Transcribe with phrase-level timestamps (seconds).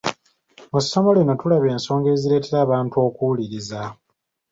[0.71, 3.81] Mu ssomo lino tulabye ensonga ezireetera abantu okuwuliriza.